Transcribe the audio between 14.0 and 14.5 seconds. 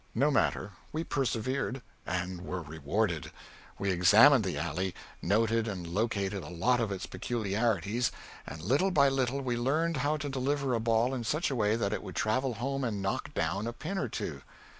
two.